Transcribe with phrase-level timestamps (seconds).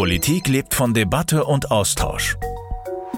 [0.00, 2.38] Politik lebt von Debatte und Austausch.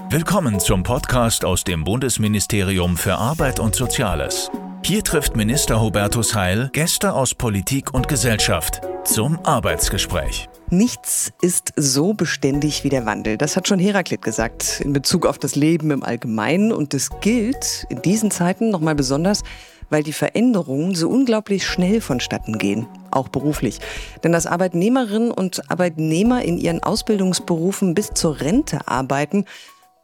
[0.09, 4.51] Willkommen zum Podcast aus dem Bundesministerium für Arbeit und Soziales.
[4.83, 10.49] Hier trifft Minister Hubertus Heil Gäste aus Politik und Gesellschaft zum Arbeitsgespräch.
[10.71, 13.37] Nichts ist so beständig wie der Wandel.
[13.37, 16.73] Das hat schon Heraklit gesagt in Bezug auf das Leben im Allgemeinen.
[16.73, 19.43] Und das gilt in diesen Zeiten nochmal besonders,
[19.89, 23.79] weil die Veränderungen so unglaublich schnell vonstatten gehen, auch beruflich.
[24.23, 29.45] Denn dass Arbeitnehmerinnen und Arbeitnehmer in ihren Ausbildungsberufen bis zur Rente arbeiten,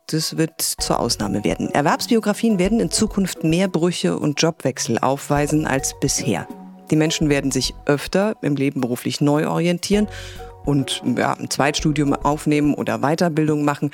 [0.08, 1.70] das wird zur Ausnahme werden.
[1.70, 6.48] Erwerbsbiografien werden in Zukunft mehr Brüche und Jobwechsel aufweisen als bisher.
[6.89, 10.08] Die Menschen werden sich öfter im Leben beruflich neu orientieren
[10.66, 13.91] und ja, ein Zweitstudium aufnehmen oder Weiterbildung machen,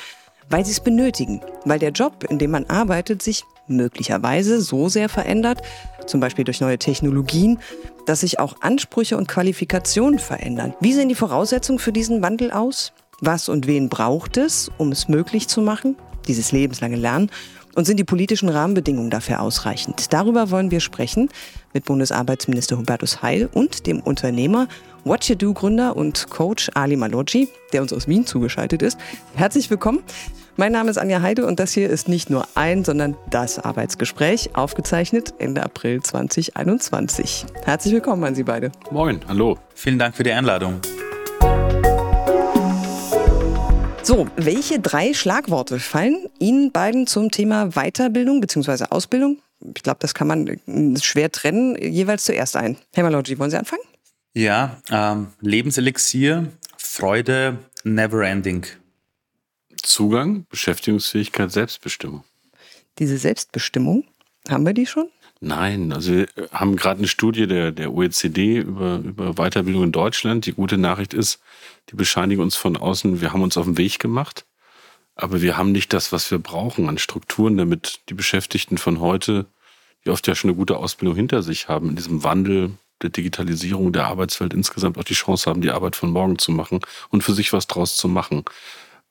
[0.49, 5.09] weil sie es benötigen, weil der Job, in dem man arbeitet, sich möglicherweise so sehr
[5.09, 5.61] verändert,
[6.05, 7.59] zum Beispiel durch neue Technologien,
[8.05, 10.73] dass sich auch Ansprüche und Qualifikationen verändern.
[10.79, 12.93] Wie sehen die Voraussetzungen für diesen Wandel aus?
[13.21, 15.95] Was und wen braucht es, um es möglich zu machen,
[16.27, 17.31] dieses lebenslange Lernen?
[17.75, 20.13] Und sind die politischen Rahmenbedingungen dafür ausreichend?
[20.13, 21.29] Darüber wollen wir sprechen
[21.73, 24.67] mit Bundesarbeitsminister Hubertus Heil und dem Unternehmer
[25.03, 28.97] What You Do Gründer und Coach Ali Maloggi, der uns aus Wien zugeschaltet ist.
[29.35, 30.03] Herzlich willkommen.
[30.55, 34.55] Mein Name ist Anja Heide und das hier ist nicht nur ein, sondern das Arbeitsgespräch,
[34.55, 37.45] aufgezeichnet Ende April 2021.
[37.65, 38.71] Herzlich willkommen an Sie beide.
[38.89, 39.57] Moin, hallo.
[39.73, 40.79] Vielen Dank für die Einladung.
[44.05, 48.85] So, welche drei Schlagworte fallen Ihnen beiden zum Thema Weiterbildung bzw.
[48.91, 49.39] Ausbildung?
[49.75, 50.59] Ich glaube, das kann man
[51.01, 52.77] schwer trennen, jeweils zuerst ein.
[52.93, 53.81] Herr Maloggi, wollen Sie anfangen?
[54.35, 58.67] Ja, ähm, Lebenselixier, Freude, Neverending.
[59.81, 62.23] Zugang, Beschäftigungsfähigkeit, Selbstbestimmung.
[62.99, 64.03] Diese Selbstbestimmung,
[64.47, 65.09] haben wir die schon?
[65.41, 70.45] Nein, also wir haben gerade eine Studie der, der OECD über, über Weiterbildung in Deutschland.
[70.45, 71.39] Die gute Nachricht ist,
[71.89, 74.45] die bescheinigen uns von außen, wir haben uns auf den Weg gemacht,
[75.15, 79.45] aber wir haben nicht das, was wir brauchen an Strukturen, damit die Beschäftigten von heute,
[80.03, 82.71] die oft ja schon eine gute Ausbildung hinter sich haben, in diesem Wandel
[83.01, 86.79] der Digitalisierung der Arbeitswelt insgesamt auch die Chance haben, die Arbeit von morgen zu machen
[87.09, 88.45] und für sich was draus zu machen.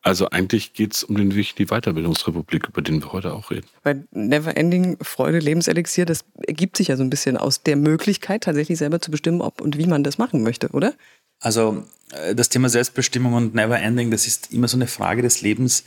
[0.03, 3.51] Also eigentlich geht es um den Weg in die Weiterbildungsrepublik, über den wir heute auch
[3.51, 3.67] reden.
[3.85, 8.77] Weil Neverending Freude, Lebenselixier, das ergibt sich ja so ein bisschen aus der Möglichkeit, tatsächlich
[8.77, 10.93] selber zu bestimmen, ob und wie man das machen möchte, oder?
[11.41, 15.85] Also äh, das Thema Selbstbestimmung und Neverending, das ist immer so eine Frage des Lebens,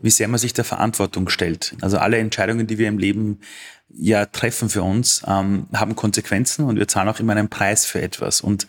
[0.00, 1.74] wie sehr man sich der Verantwortung stellt.
[1.80, 3.40] Also alle Entscheidungen, die wir im Leben
[3.90, 8.02] ja treffen für uns, ähm, haben Konsequenzen und wir zahlen auch immer einen Preis für
[8.02, 8.40] etwas.
[8.40, 8.66] Und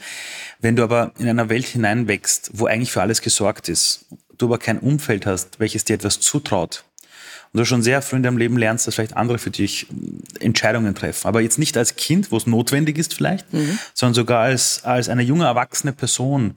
[0.61, 4.05] wenn du aber in einer Welt hineinwächst, wo eigentlich für alles gesorgt ist
[4.39, 6.83] du aber kein Umfeld hast, welches dir etwas zutraut,
[7.51, 10.45] und du schon sehr früh in deinem Leben lernst, dass vielleicht andere für dich äh,
[10.45, 11.27] Entscheidungen treffen.
[11.27, 13.79] Aber jetzt nicht als Kind, wo es notwendig ist vielleicht, mhm.
[13.93, 16.55] sondern sogar als, als eine junge, erwachsene Person,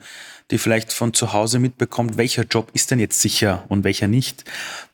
[0.50, 4.44] die vielleicht von zu Hause mitbekommt, welcher Job ist denn jetzt sicher und welcher nicht.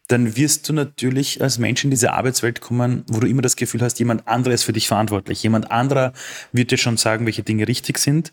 [0.06, 3.82] Dann wirst du natürlich als Mensch in diese Arbeitswelt kommen, wo du immer das Gefühl
[3.82, 5.42] hast, jemand anderes ist für dich verantwortlich.
[5.42, 6.14] Jemand anderer
[6.52, 8.32] wird dir schon sagen, welche Dinge richtig sind.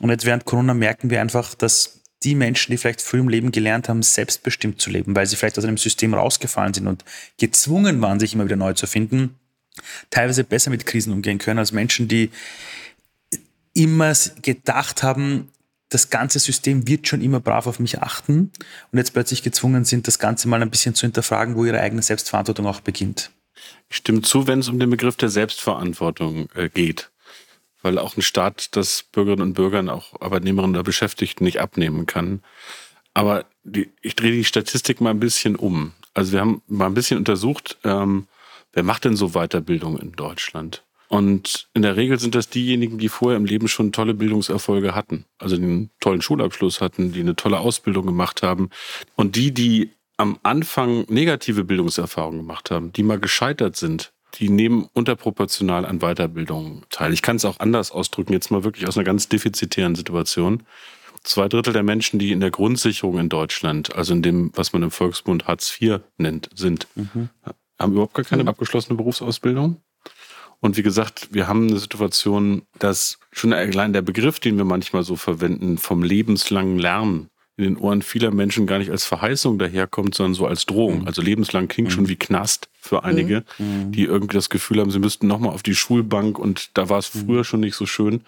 [0.00, 3.50] Und jetzt während Corona merken wir einfach, dass die Menschen, die vielleicht früh im Leben
[3.52, 7.04] gelernt haben, selbstbestimmt zu leben, weil sie vielleicht aus einem System rausgefallen sind und
[7.38, 9.38] gezwungen waren, sich immer wieder neu zu finden,
[10.10, 12.30] teilweise besser mit Krisen umgehen können als Menschen, die
[13.72, 15.48] immer gedacht haben,
[15.88, 18.52] das ganze System wird schon immer brav auf mich achten
[18.92, 22.02] und jetzt plötzlich gezwungen sind, das Ganze mal ein bisschen zu hinterfragen, wo ihre eigene
[22.02, 23.30] Selbstverantwortung auch beginnt.
[23.88, 27.10] Ich stimme zu, wenn es um den Begriff der Selbstverantwortung äh, geht
[27.82, 32.42] weil auch ein Staat das Bürgerinnen und Bürgern, auch Arbeitnehmerinnen oder Beschäftigten nicht abnehmen kann.
[33.14, 35.92] Aber die, ich drehe die Statistik mal ein bisschen um.
[36.14, 38.26] Also wir haben mal ein bisschen untersucht, ähm,
[38.72, 40.84] wer macht denn so Weiterbildung in Deutschland?
[41.08, 45.24] Und in der Regel sind das diejenigen, die vorher im Leben schon tolle Bildungserfolge hatten.
[45.38, 48.70] Also einen tollen Schulabschluss hatten, die eine tolle Ausbildung gemacht haben.
[49.16, 54.88] Und die, die am Anfang negative Bildungserfahrungen gemacht haben, die mal gescheitert sind, die nehmen
[54.92, 57.12] unterproportional an Weiterbildung teil.
[57.12, 60.62] Ich kann es auch anders ausdrücken, jetzt mal wirklich aus einer ganz defizitären Situation.
[61.22, 64.82] Zwei Drittel der Menschen, die in der Grundsicherung in Deutschland, also in dem, was man
[64.82, 67.28] im Volksmund Hartz IV nennt, sind, mhm.
[67.78, 68.48] haben überhaupt gar keine mhm.
[68.48, 69.82] abgeschlossene Berufsausbildung.
[70.60, 75.02] Und wie gesagt, wir haben eine Situation, dass schon allein der Begriff, den wir manchmal
[75.02, 77.30] so verwenden, vom lebenslangen Lernen
[77.64, 81.00] in den Ohren vieler Menschen gar nicht als Verheißung daherkommt, sondern so als Drohung.
[81.00, 81.06] Mhm.
[81.06, 81.92] Also lebenslang klingt mhm.
[81.92, 83.92] schon wie Knast für einige, mhm.
[83.92, 87.14] die irgendwie das Gefühl haben, sie müssten nochmal auf die Schulbank und da war es
[87.14, 87.26] mhm.
[87.26, 88.22] früher schon nicht so schön.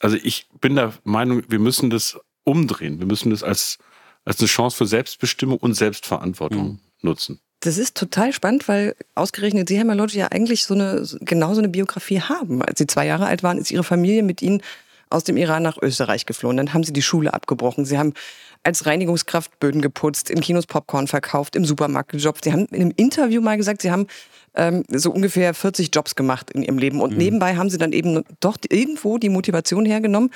[0.00, 2.98] Also ich bin der Meinung, wir müssen das umdrehen.
[2.98, 3.78] Wir müssen das als,
[4.24, 6.78] als eine Chance für Selbstbestimmung und Selbstverantwortung mhm.
[7.02, 7.40] nutzen.
[7.60, 11.60] Das ist total spannend, weil ausgerechnet Sie, Herr Maloggi, ja eigentlich so eine, genau so
[11.60, 12.62] eine Biografie haben.
[12.62, 14.62] Als Sie zwei Jahre alt waren, ist Ihre Familie mit Ihnen
[15.10, 16.56] aus dem Iran nach Österreich geflohen.
[16.56, 17.84] Dann haben sie die Schule abgebrochen.
[17.84, 18.14] Sie haben
[18.62, 22.44] als Reinigungskraft Böden geputzt, in Kinos Popcorn verkauft, im Supermarkt gejobbt.
[22.44, 24.06] Sie haben in einem Interview mal gesagt, sie haben
[24.54, 27.00] ähm, so ungefähr 40 Jobs gemacht in ihrem Leben.
[27.00, 27.18] Und mhm.
[27.18, 30.30] nebenbei haben sie dann eben doch irgendwo die Motivation hergenommen,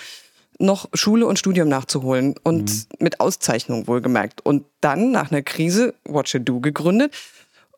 [0.59, 2.85] noch Schule und Studium nachzuholen und mhm.
[3.01, 4.45] mit Auszeichnung wohlgemerkt.
[4.45, 7.15] Und dann nach einer Krise What You Do gegründet.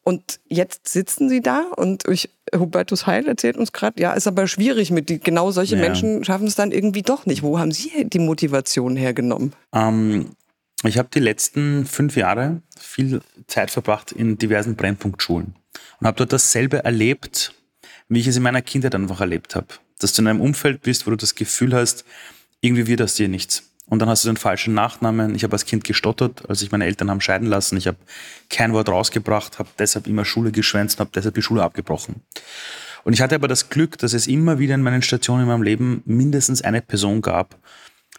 [0.07, 4.47] Und jetzt sitzen sie da und ich, Hubertus Heil erzählt uns gerade, ja, ist aber
[4.47, 5.81] schwierig mit die, genau solche ja.
[5.81, 7.43] Menschen schaffen es dann irgendwie doch nicht.
[7.43, 9.53] Wo haben Sie die Motivation hergenommen?
[9.73, 10.37] Ähm,
[10.85, 15.57] ich habe die letzten fünf Jahre viel Zeit verbracht in diversen Brennpunktschulen
[15.99, 17.53] und habe dort dasselbe erlebt,
[18.09, 19.67] wie ich es in meiner Kindheit einfach erlebt habe.
[19.99, 22.05] Dass du in einem Umfeld bist, wo du das Gefühl hast,
[22.61, 23.65] irgendwie wird aus dir nichts.
[23.89, 25.35] Und dann hast du den falschen Nachnamen.
[25.35, 27.77] Ich habe als Kind gestottert, als ich meine Eltern haben scheiden lassen.
[27.77, 27.99] Ich habe
[28.51, 32.23] kein Wort rausgebracht, habe deshalb immer Schule geschwänzt und habe deshalb die Schule abgebrochen.
[33.05, 35.63] Und ich hatte aber das Glück, dass es immer wieder in meinen Stationen in meinem
[35.63, 37.57] Leben mindestens eine Person gab,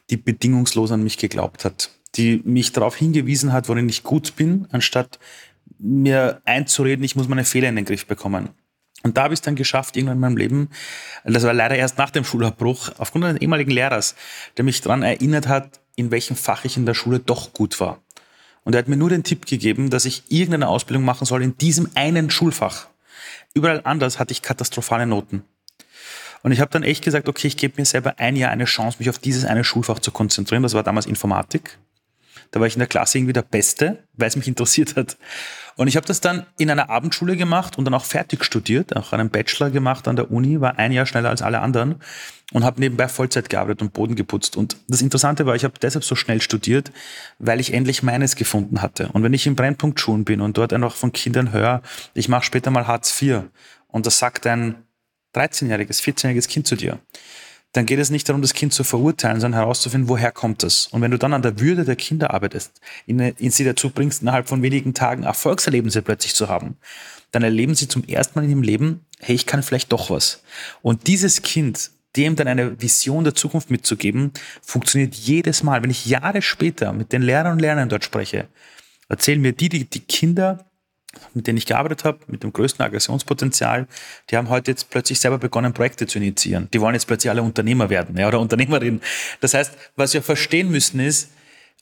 [0.10, 4.68] die bedingungslos an mich geglaubt hat, die mich darauf hingewiesen hat, worin ich gut bin,
[4.72, 5.20] anstatt
[5.78, 8.50] mir einzureden, ich muss meine Fehler in den Griff bekommen.
[9.08, 10.70] Und da habe ich es dann geschafft, irgendwann in meinem Leben,
[11.24, 14.16] das war leider erst nach dem Schulabbruch, aufgrund eines ehemaligen Lehrers,
[14.58, 18.02] der mich daran erinnert hat, in welchem Fach ich in der Schule doch gut war.
[18.66, 21.58] Und er hat mir nur den Tipp gegeben, dass ich irgendeine Ausbildung machen soll in
[21.58, 22.88] diesem einen Schulfach.
[23.54, 25.46] Überall anders hatte ich katastrophale Noten.
[26.44, 28.98] Und ich habe dann echt gesagt, okay, ich gebe mir selber ein Jahr eine Chance,
[29.00, 30.64] mich auf dieses eine Schulfach zu konzentrieren.
[30.64, 31.80] Das war damals Informatik.
[32.52, 35.18] Da war ich in der Klasse irgendwie der Beste, weil es mich interessiert hat.
[35.78, 39.14] Und ich habe das dann in einer Abendschule gemacht und dann auch fertig studiert, auch
[39.14, 41.96] einen Bachelor gemacht an der Uni, war ein Jahr schneller als alle anderen
[42.52, 44.58] und habe nebenbei Vollzeit gearbeitet und Boden geputzt.
[44.58, 46.92] Und das Interessante war, ich habe deshalb so schnell studiert,
[47.38, 49.10] weil ich endlich meines gefunden hatte.
[49.14, 51.82] Und wenn ich in Brennpunktschulen bin und dort einfach von Kindern höre,
[52.16, 53.44] ich mache später mal Hartz IV
[53.88, 54.84] und das sagt ein
[55.36, 57.00] 13-jähriges, 14-jähriges Kind zu dir,
[57.78, 60.88] dann geht es nicht darum, das Kind zu verurteilen, sondern herauszufinden, woher kommt es.
[60.88, 64.50] Und wenn du dann an der Würde der Kinder arbeitest, ihnen sie dazu bringst, innerhalb
[64.50, 66.78] von wenigen Tagen Erfolgserlebnisse plötzlich zu haben,
[67.32, 70.42] dann erleben sie zum ersten Mal in ihrem Leben, hey, ich kann vielleicht doch was.
[70.82, 74.32] Und dieses Kind, dem dann eine Vision der Zukunft mitzugeben,
[74.64, 75.84] funktioniert jedes Mal.
[75.84, 78.48] Wenn ich Jahre später mit den Lehrern und Lernern dort spreche,
[79.08, 80.67] erzählen mir die, die, die Kinder
[81.34, 83.88] mit denen ich gearbeitet habe, mit dem größten Aggressionspotenzial,
[84.30, 86.70] die haben heute jetzt plötzlich selber begonnen, Projekte zu initiieren.
[86.74, 89.02] Die wollen jetzt plötzlich alle Unternehmer werden ja, oder Unternehmerinnen.
[89.40, 91.32] Das heißt, was wir verstehen müssen ist,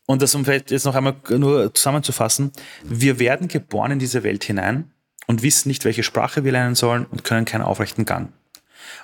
[0.07, 2.51] und das um vielleicht jetzt noch einmal nur zusammenzufassen,
[2.83, 4.91] wir werden geboren in diese Welt hinein
[5.25, 8.31] und wissen nicht, welche Sprache wir lernen sollen und können keinen aufrechten Gang.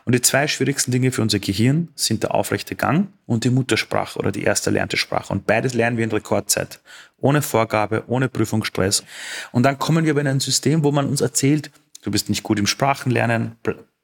[0.06, 4.20] Und die zwei schwierigsten Dinge für unser Gehirn sind der aufrechte Gang und die Muttersprache
[4.20, 5.32] oder die erste erlernte Sprache.
[5.32, 6.82] Und beides lernen wir in Rekordzeit.
[7.18, 9.04] Ohne Vorgabe, ohne Prüfungsstress.
[9.52, 11.72] Und dann kommen wir aber in ein System, wo man uns erzählt,
[12.04, 13.56] du bist nicht gut im Sprachenlernen,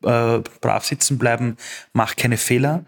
[0.03, 1.57] äh, brav sitzen bleiben,
[1.93, 2.85] mach keine Fehler.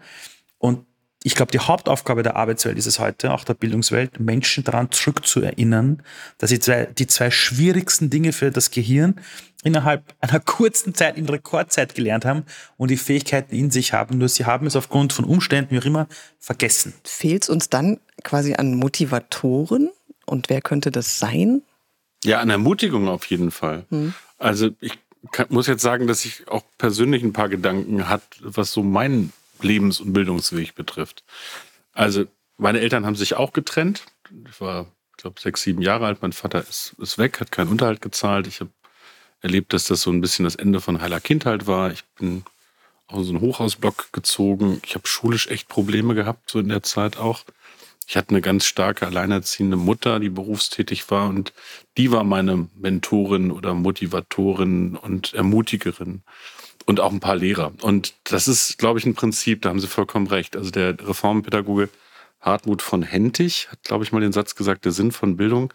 [0.58, 0.86] Und
[1.22, 6.02] ich glaube, die Hauptaufgabe der Arbeitswelt ist es heute, auch der Bildungswelt, Menschen daran zurückzuerinnern,
[6.38, 9.16] dass sie zwei, die zwei schwierigsten Dinge für das Gehirn
[9.62, 12.44] innerhalb einer kurzen Zeit, in Rekordzeit gelernt haben
[12.76, 14.18] und die Fähigkeiten in sich haben.
[14.18, 16.08] Nur sie haben es aufgrund von Umständen, wie auch immer,
[16.38, 16.94] vergessen.
[17.04, 19.90] Fehlt es uns dann quasi an Motivatoren?
[20.26, 21.62] Und wer könnte das sein?
[22.24, 23.84] Ja, an Ermutigung auf jeden Fall.
[23.90, 24.14] Hm.
[24.38, 24.98] Also ich
[25.32, 29.32] kann, muss jetzt sagen, dass ich auch persönlich ein paar Gedanken hat, was so meinen
[29.60, 31.24] Lebens- und Bildungsweg betrifft.
[31.92, 32.24] Also
[32.56, 34.04] meine Eltern haben sich auch getrennt.
[34.48, 36.22] Ich war, ich glaube, sechs, sieben Jahre alt.
[36.22, 38.46] Mein Vater ist, ist weg, hat keinen Unterhalt gezahlt.
[38.46, 38.70] Ich habe
[39.42, 41.92] erlebt, dass das so ein bisschen das Ende von heiler Kindheit war.
[41.92, 42.44] Ich bin
[43.06, 44.80] auch in so einen Hochhausblock gezogen.
[44.84, 47.44] Ich habe schulisch echt Probleme gehabt, so in der Zeit auch.
[48.06, 51.52] Ich hatte eine ganz starke alleinerziehende Mutter, die berufstätig war und
[51.96, 56.22] die war meine Mentorin oder Motivatorin und Ermutigerin
[56.86, 57.72] und auch ein paar Lehrer.
[57.82, 60.56] Und das ist, glaube ich, ein Prinzip, da haben Sie vollkommen recht.
[60.56, 61.88] Also der Reformpädagoge
[62.40, 65.72] Hartmut von Hentig hat, glaube ich, mal den Satz gesagt, der Sinn von Bildung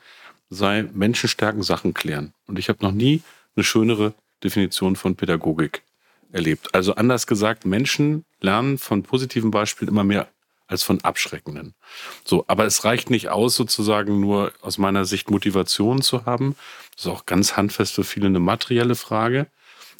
[0.49, 2.33] sei Menschen stärken, Sachen klären.
[2.47, 3.21] Und ich habe noch nie
[3.55, 5.83] eine schönere Definition von Pädagogik
[6.31, 6.73] erlebt.
[6.73, 10.27] Also anders gesagt, Menschen lernen von positiven Beispielen immer mehr
[10.67, 11.75] als von abschreckenden.
[12.23, 16.55] So, aber es reicht nicht aus, sozusagen nur aus meiner Sicht Motivation zu haben.
[16.95, 19.47] Das ist auch ganz handfest für viele eine materielle Frage.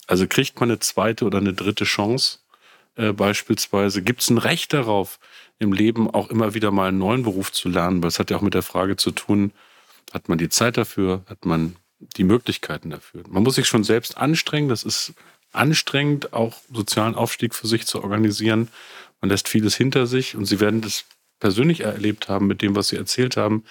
[0.07, 2.39] Also kriegt man eine zweite oder eine dritte Chance
[2.95, 4.01] äh, beispielsweise?
[4.01, 5.19] Gibt es ein Recht darauf,
[5.59, 8.01] im Leben auch immer wieder mal einen neuen Beruf zu lernen?
[8.01, 9.51] Weil es hat ja auch mit der Frage zu tun,
[10.13, 11.23] hat man die Zeit dafür?
[11.27, 13.23] Hat man die Möglichkeiten dafür?
[13.27, 14.69] Man muss sich schon selbst anstrengen.
[14.69, 15.13] Das ist
[15.51, 18.69] anstrengend, auch sozialen Aufstieg für sich zu organisieren.
[19.21, 21.05] Man lässt vieles hinter sich und Sie werden das
[21.39, 23.63] persönlich erlebt haben mit dem, was Sie erzählt haben,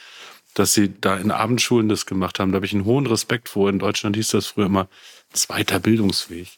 [0.54, 2.52] dass Sie da in Abendschulen das gemacht haben.
[2.52, 3.68] Da habe ich einen hohen Respekt vor.
[3.68, 4.88] In Deutschland hieß das früher immer
[5.32, 6.48] zweiter Bildungsweg.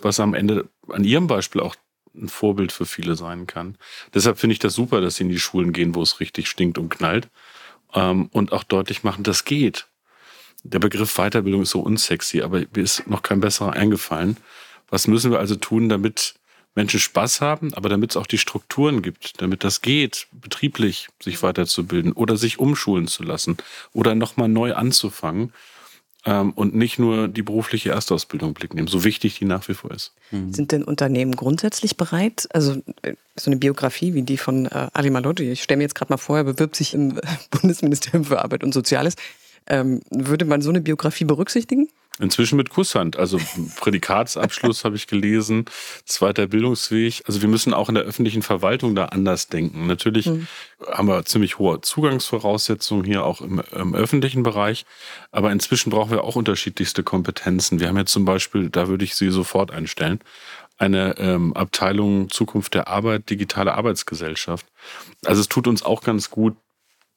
[0.00, 1.74] Was am Ende an Ihrem Beispiel auch
[2.16, 3.76] ein Vorbild für viele sein kann.
[4.14, 6.78] Deshalb finde ich das super, dass sie in die Schulen gehen, wo es richtig stinkt
[6.78, 7.28] und knallt
[7.94, 9.86] ähm, und auch deutlich machen, das geht.
[10.72, 14.36] Der Begriff Weiterbildung ist so unsexy, aber mir ist noch kein besserer eingefallen.
[14.88, 16.34] Was müssen wir also tun, damit
[16.74, 21.42] Menschen Spaß haben, aber damit es auch die Strukturen gibt, damit das geht, betrieblich sich
[21.42, 23.56] weiterzubilden oder sich umschulen zu lassen
[23.94, 25.52] oder nochmal neu anzufangen
[26.26, 29.90] ähm, und nicht nur die berufliche Erstausbildung Blick nehmen, so wichtig die nach wie vor
[29.90, 30.12] ist.
[30.30, 30.52] Mhm.
[30.52, 35.08] Sind denn Unternehmen grundsätzlich bereit, also äh, so eine Biografie wie die von äh, Ali
[35.08, 37.18] Malodi, ich stelle mir jetzt gerade mal vor, er bewirbt sich im
[37.50, 39.14] Bundesministerium für Arbeit und Soziales,
[39.66, 41.88] ähm, würde man so eine Biografie berücksichtigen?
[42.18, 43.18] Inzwischen mit Kusshand.
[43.18, 43.38] Also
[43.76, 45.66] Prädikatsabschluss habe ich gelesen,
[46.06, 47.22] zweiter Bildungsweg.
[47.26, 49.86] Also wir müssen auch in der öffentlichen Verwaltung da anders denken.
[49.86, 50.46] Natürlich mhm.
[50.90, 54.86] haben wir ziemlich hohe Zugangsvoraussetzungen hier auch im, im, öffentlichen Bereich.
[55.30, 57.80] Aber inzwischen brauchen wir auch unterschiedlichste Kompetenzen.
[57.80, 60.20] Wir haben jetzt zum Beispiel, da würde ich Sie sofort einstellen,
[60.78, 64.66] eine ähm, Abteilung Zukunft der Arbeit, digitale Arbeitsgesellschaft.
[65.24, 66.56] Also es tut uns auch ganz gut,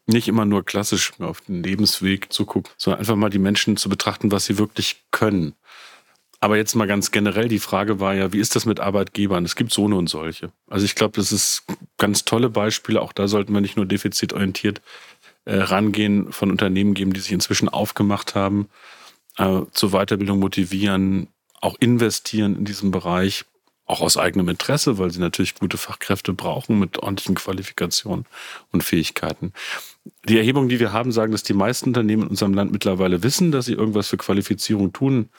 [0.10, 3.90] nicht immer nur klassisch auf den Lebensweg zu gucken, sondern einfach mal die Menschen zu
[3.90, 5.54] betrachten, was sie wirklich können.
[6.42, 9.44] Aber jetzt mal ganz generell, die Frage war ja, wie ist das mit Arbeitgebern?
[9.44, 10.52] Es gibt so und solche.
[10.68, 11.64] Also ich glaube, das ist
[11.98, 13.02] ganz tolle Beispiele.
[13.02, 14.82] Auch da sollten wir nicht nur defizitorientiert
[15.44, 18.70] äh, rangehen, von Unternehmen geben, die sich inzwischen aufgemacht haben,
[19.38, 21.28] äh, zur Weiterbildung motivieren,
[21.60, 23.44] auch investieren in diesem Bereich,
[23.90, 28.26] auch aus eigenem Interesse, weil sie natürlich gute Fachkräfte brauchen mit ordentlichen Qualifikationen
[28.72, 29.52] und Fähigkeiten.
[30.26, 33.52] Die Erhebungen, die wir haben, sagen, dass die meisten Unternehmen in unserem Land mittlerweile wissen,
[33.52, 35.30] dass sie irgendwas für Qualifizierung tun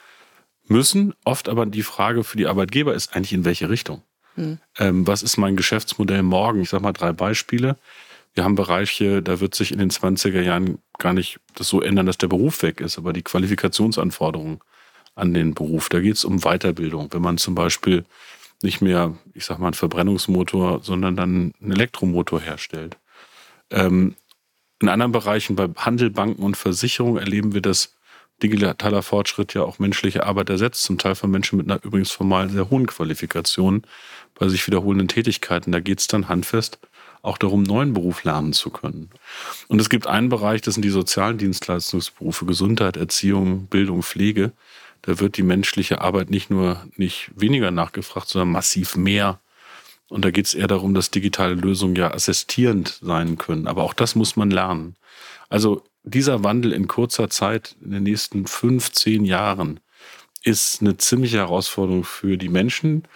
[0.67, 1.13] müssen.
[1.23, 4.01] Oft aber die Frage für die Arbeitgeber ist eigentlich, in welche Richtung?
[4.35, 4.59] Hm.
[4.77, 6.61] Ähm, was ist mein Geschäftsmodell morgen?
[6.61, 7.77] Ich sage mal drei Beispiele.
[8.33, 12.05] Wir haben Bereiche, da wird sich in den 20er Jahren gar nicht das so ändern,
[12.05, 14.59] dass der Beruf weg ist, aber die Qualifikationsanforderungen
[15.15, 17.09] an den Beruf, da geht es um Weiterbildung.
[17.11, 18.05] Wenn man zum Beispiel
[18.63, 22.97] nicht mehr, ich sag mal, einen Verbrennungsmotor, sondern dann einen Elektromotor herstellt.
[23.69, 24.15] Ähm,
[24.81, 27.95] in anderen Bereichen, bei Handel, Banken und Versicherung, erleben wir, dass
[28.41, 32.49] digitaler Fortschritt ja auch menschliche Arbeit ersetzt, zum Teil von Menschen mit einer übrigens formal
[32.49, 33.83] sehr hohen Qualifikation
[34.33, 35.71] bei sich wiederholenden Tätigkeiten.
[35.71, 36.79] Da geht es dann handfest
[37.21, 39.09] auch darum, neuen Beruf lernen zu können.
[39.67, 44.51] Und es gibt einen Bereich, das sind die sozialen Dienstleistungsberufe, Gesundheit, Erziehung, Bildung, Pflege.
[45.01, 49.39] Da wird die menschliche Arbeit nicht nur nicht weniger nachgefragt, sondern massiv mehr.
[50.09, 53.67] Und da geht es eher darum, dass digitale Lösungen ja assistierend sein können.
[53.67, 54.95] Aber auch das muss man lernen.
[55.49, 59.79] Also dieser Wandel in kurzer Zeit, in den nächsten fünf, zehn Jahren,
[60.43, 63.07] ist eine ziemliche Herausforderung für die Menschen.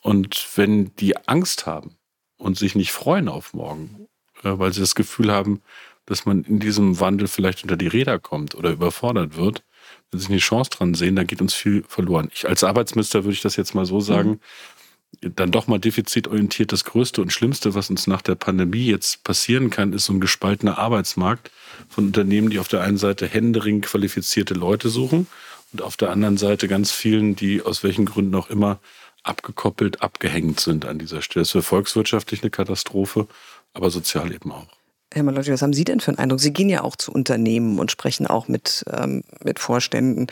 [0.00, 1.96] Und wenn die Angst haben
[2.38, 4.08] und sich nicht freuen auf morgen,
[4.42, 5.62] äh, weil sie das Gefühl haben,
[6.06, 9.62] dass man in diesem Wandel vielleicht unter die Räder kommt oder überfordert wird,
[10.10, 12.28] wenn sie nicht Chance dran sehen, dann geht uns viel verloren.
[12.34, 14.40] Ich als Arbeitsminister würde ich das jetzt mal so sagen, mhm
[15.20, 16.72] dann doch mal defizitorientiert.
[16.72, 20.20] Das Größte und Schlimmste, was uns nach der Pandemie jetzt passieren kann, ist so ein
[20.20, 21.50] gespaltener Arbeitsmarkt
[21.88, 25.26] von Unternehmen, die auf der einen Seite händeringend qualifizierte Leute suchen
[25.72, 28.80] und auf der anderen Seite ganz vielen, die aus welchen Gründen auch immer
[29.22, 31.42] abgekoppelt, abgehängt sind an dieser Stelle.
[31.42, 33.28] Das wäre volkswirtschaftlich eine Katastrophe,
[33.72, 34.81] aber sozial eben auch.
[35.14, 36.40] Herr Malotti, was haben Sie denn für einen Eindruck?
[36.40, 40.26] Sie gehen ja auch zu Unternehmen und sprechen auch mit, ähm, mit Vorständen.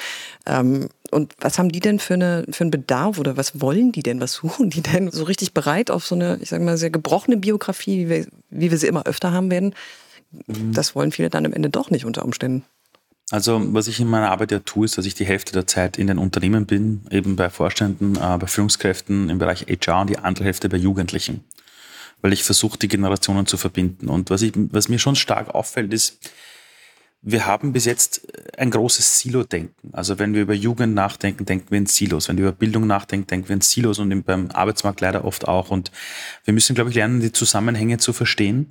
[0.46, 4.02] Ähm, und was haben die denn für, eine, für einen Bedarf oder was wollen die
[4.02, 4.20] denn?
[4.20, 5.10] Was suchen die denn?
[5.10, 8.70] So richtig bereit auf so eine, ich sage mal, sehr gebrochene Biografie, wie wir, wie
[8.70, 9.74] wir sie immer öfter haben werden?
[10.46, 10.72] Mhm.
[10.72, 12.64] Das wollen viele dann am Ende doch nicht unter Umständen.
[13.30, 15.98] Also was ich in meiner Arbeit ja tue, ist, dass ich die Hälfte der Zeit
[15.98, 20.18] in den Unternehmen bin, eben bei Vorständen, äh, bei Führungskräften im Bereich HR und die
[20.18, 21.44] andere Hälfte bei Jugendlichen
[22.22, 24.08] weil ich versuche, die Generationen zu verbinden.
[24.08, 26.18] Und was, ich, was mir schon stark auffällt, ist,
[27.22, 29.92] wir haben bis jetzt ein großes Silo-Denken.
[29.92, 32.28] Also wenn wir über Jugend nachdenken, denken wir in Silos.
[32.28, 35.70] Wenn wir über Bildung nachdenken, denken wir in Silos und beim Arbeitsmarkt leider oft auch.
[35.70, 35.90] Und
[36.44, 38.70] wir müssen, glaube ich, lernen, die Zusammenhänge zu verstehen.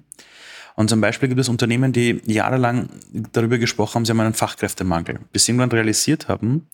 [0.75, 2.89] Und zum Beispiel gibt es Unternehmen, die jahrelang
[3.33, 6.67] darüber gesprochen haben, sie haben einen Fachkräftemangel, bis sie irgendwann realisiert haben,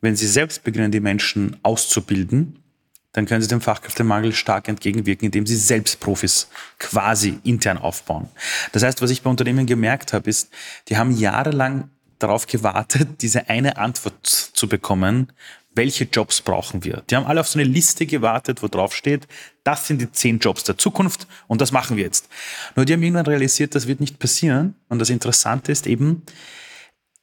[0.00, 2.60] wenn sie selbst beginnen, die Menschen auszubilden,
[3.18, 6.48] dann können sie dem Fachkräftemangel stark entgegenwirken, indem sie selbst Profis
[6.78, 8.28] quasi intern aufbauen.
[8.70, 10.50] Das heißt, was ich bei Unternehmen gemerkt habe, ist,
[10.88, 15.32] die haben jahrelang darauf gewartet, diese eine Antwort zu bekommen,
[15.74, 17.02] welche Jobs brauchen wir?
[17.10, 19.26] Die haben alle auf so eine Liste gewartet, wo drauf steht,
[19.64, 22.28] das sind die zehn Jobs der Zukunft und das machen wir jetzt.
[22.76, 24.76] Nur die haben irgendwann realisiert, das wird nicht passieren.
[24.88, 26.22] Und das Interessante ist eben,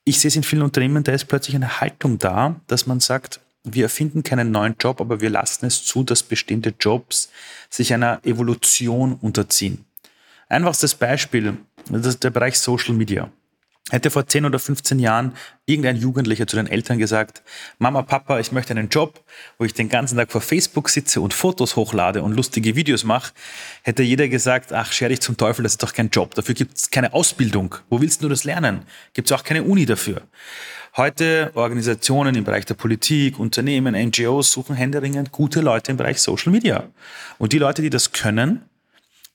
[0.04, 3.40] ich sehe es in vielen Unternehmen, da ist plötzlich eine Haltung da, dass man sagt,
[3.66, 7.30] wir erfinden keinen neuen Job, aber wir lassen es zu, dass bestehende Jobs
[7.70, 9.86] sich einer Evolution unterziehen.
[10.48, 11.58] Einfachstes Beispiel,
[11.90, 13.32] das ist der Bereich Social Media.
[13.92, 15.34] Hätte vor 10 oder 15 Jahren
[15.68, 17.44] irgendein Jugendlicher zu den Eltern gesagt,
[17.78, 19.24] Mama, Papa, ich möchte einen Job,
[19.60, 23.32] wo ich den ganzen Tag vor Facebook sitze und Fotos hochlade und lustige Videos mache,
[23.84, 26.34] hätte jeder gesagt, ach, scher dich zum Teufel, das ist doch kein Job.
[26.34, 27.76] Dafür gibt es keine Ausbildung.
[27.88, 28.88] Wo willst du das lernen?
[29.14, 30.24] Gibt es auch keine Uni dafür.
[30.98, 36.52] Heute Organisationen im Bereich der Politik, Unternehmen, NGOs suchen händeringend gute Leute im Bereich Social
[36.52, 36.90] Media.
[37.38, 38.64] Und die Leute, die das können,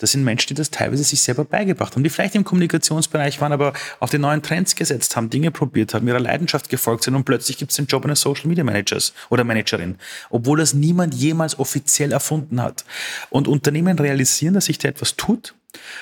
[0.00, 3.52] das sind Menschen, die das teilweise sich selber beigebracht haben, die vielleicht im Kommunikationsbereich waren,
[3.52, 7.24] aber auf die neuen Trends gesetzt haben, Dinge probiert haben, ihrer Leidenschaft gefolgt sind und
[7.24, 9.96] plötzlich gibt es den Job eines Social Media Managers oder Managerin,
[10.30, 12.84] obwohl das niemand jemals offiziell erfunden hat.
[13.28, 15.54] Und Unternehmen realisieren, dass sich da etwas tut.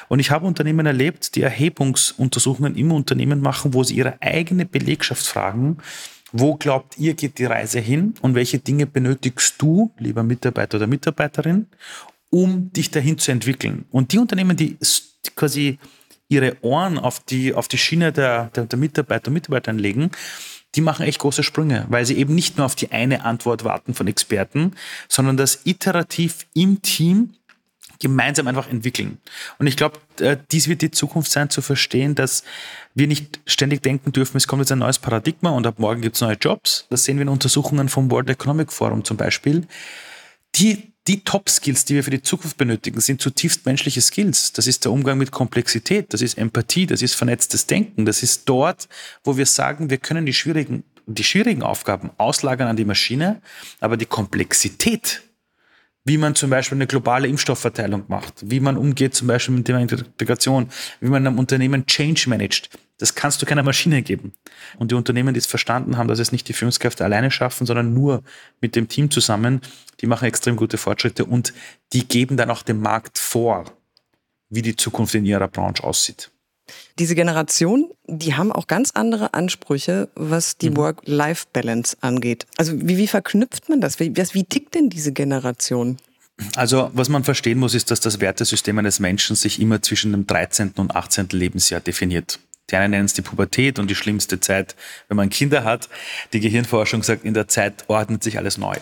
[0.08, 5.26] Und ich habe Unternehmen erlebt, die Erhebungsuntersuchungen im Unternehmen machen, wo sie ihre eigene Belegschaft
[5.26, 5.78] fragen,
[6.32, 10.86] wo glaubt ihr, geht die Reise hin und welche Dinge benötigst du, lieber Mitarbeiter oder
[10.86, 11.66] Mitarbeiterin,
[12.30, 13.86] um dich dahin zu entwickeln.
[13.90, 14.76] Und die Unternehmen, die
[15.34, 15.78] quasi
[16.28, 20.10] ihre Ohren auf die, auf die Schiene der, der, der Mitarbeiter und Mitarbeiterinnen legen,
[20.74, 23.94] die machen echt große Sprünge, weil sie eben nicht nur auf die eine Antwort warten
[23.94, 24.72] von Experten,
[25.08, 27.34] sondern das iterativ im Team
[28.00, 29.18] gemeinsam einfach entwickeln.
[29.58, 32.44] Und ich glaube, äh, dies wird die Zukunft sein, zu verstehen, dass
[32.94, 36.14] wir nicht ständig denken dürfen, es kommt jetzt ein neues Paradigma und ab morgen gibt
[36.14, 36.86] es neue Jobs.
[36.90, 39.66] Das sehen wir in Untersuchungen vom World Economic Forum zum Beispiel.
[40.54, 44.52] Die die Top-Skills, die wir für die Zukunft benötigen, sind zutiefst menschliche Skills.
[44.52, 48.04] Das ist der Umgang mit Komplexität, das ist Empathie, das ist vernetztes Denken.
[48.04, 48.88] Das ist dort,
[49.24, 53.40] wo wir sagen, wir können die schwierigen, die schwierigen Aufgaben auslagern an die Maschine,
[53.80, 55.22] aber die Komplexität,
[56.08, 59.76] wie man zum Beispiel eine globale Impfstoffverteilung macht, wie man umgeht zum Beispiel mit dem
[59.76, 64.32] Thema Integration, wie man einem Unternehmen Change managt, das kannst du keiner Maschine geben.
[64.78, 67.94] Und die Unternehmen, die es verstanden haben, dass es nicht die Führungskräfte alleine schaffen, sondern
[67.94, 68.22] nur
[68.60, 69.60] mit dem Team zusammen,
[70.00, 71.52] die machen extrem gute Fortschritte und
[71.92, 73.66] die geben dann auch dem Markt vor,
[74.48, 76.30] wie die Zukunft in ihrer Branche aussieht.
[76.98, 80.76] Diese Generation, die haben auch ganz andere Ansprüche, was die mhm.
[80.76, 82.46] Work-Life-Balance angeht.
[82.56, 84.00] Also wie, wie verknüpft man das?
[84.00, 85.98] Wie, wie tickt denn diese Generation?
[86.56, 90.26] Also was man verstehen muss, ist, dass das Wertesystem eines Menschen sich immer zwischen dem
[90.26, 90.72] 13.
[90.76, 91.28] und 18.
[91.32, 92.38] Lebensjahr definiert.
[92.70, 94.76] Die einen nennen es die Pubertät und die schlimmste Zeit,
[95.08, 95.88] wenn man Kinder hat.
[96.32, 98.76] Die Gehirnforschung sagt, in der Zeit ordnet sich alles neu.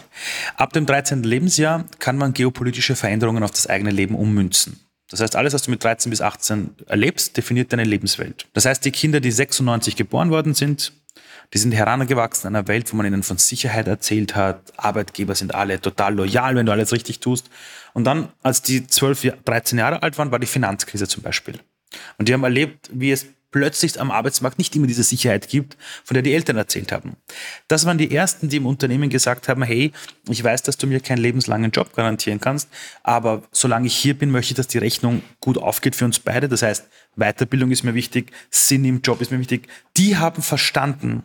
[0.57, 1.23] Ab dem 13.
[1.23, 4.81] Lebensjahr kann man geopolitische Veränderungen auf das eigene Leben ummünzen.
[5.11, 8.47] Das heißt, alles, was du mit 13 bis 18 erlebst, definiert deine Lebenswelt.
[8.55, 10.93] Das heißt, die Kinder, die 96 geboren worden sind,
[11.55, 14.73] die sind herangewachsen in einer Welt, wo man ihnen von Sicherheit erzählt hat.
[14.77, 17.49] Arbeitgeber sind alle total loyal, wenn du alles richtig tust.
[17.93, 21.61] Und dann, als die 12, 13 Jahre alt waren, war die Finanzkrise zum Beispiel.
[22.19, 26.15] Und die haben erlebt, wie es plötzlich am Arbeitsmarkt nicht immer diese Sicherheit gibt, von
[26.15, 27.17] der die Eltern erzählt haben.
[27.69, 29.93] Das waren die ersten, die im Unternehmen gesagt haben, hey,
[30.29, 32.69] ich weiß, dass du mir keinen lebenslangen Job garantieren kannst,
[33.03, 36.49] aber solange ich hier bin, möchte ich, dass die Rechnung gut aufgeht für uns beide.
[36.49, 39.69] Das heißt, Weiterbildung ist mir wichtig, Sinn im Job ist mir wichtig.
[39.97, 41.23] Die haben verstanden,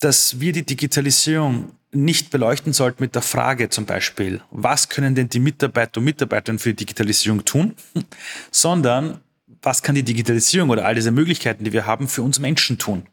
[0.00, 5.28] dass wir die Digitalisierung nicht beleuchten sollten mit der Frage zum Beispiel, was können denn
[5.28, 7.74] die Mitarbeiter und Mitarbeiterinnen für die Digitalisierung tun,
[8.50, 9.20] sondern
[9.64, 13.06] was kann die Digitalisierung oder all diese Möglichkeiten, die wir haben, für uns Menschen tun?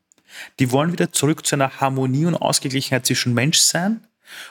[0.59, 4.07] Die wollen wieder zurück zu einer Harmonie und Ausgeglichenheit zwischen Menschsein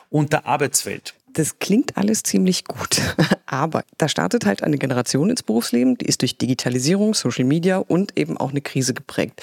[0.09, 1.15] und der Arbeitswelt.
[1.33, 3.01] Das klingt alles ziemlich gut,
[3.47, 8.19] aber da startet halt eine Generation ins Berufsleben, die ist durch Digitalisierung, Social Media und
[8.19, 9.41] eben auch eine Krise geprägt.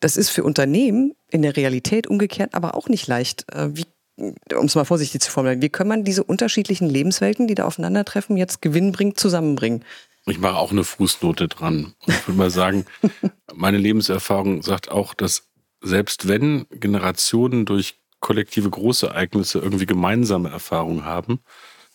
[0.00, 3.50] Das ist für Unternehmen in der Realität umgekehrt aber auch nicht leicht.
[3.52, 7.54] Äh, wie, um es mal vorsichtig zu formulieren, wie kann man diese unterschiedlichen Lebenswelten, die
[7.54, 9.84] da aufeinandertreffen, jetzt gewinnbringend zusammenbringen?
[10.26, 11.94] Ich mache auch eine Fußnote dran.
[12.06, 12.86] Ich würde mal sagen,
[13.54, 15.48] meine Lebenserfahrung sagt auch, dass
[15.82, 21.40] selbst wenn Generationen durch kollektive Großereignisse irgendwie gemeinsame Erfahrungen haben,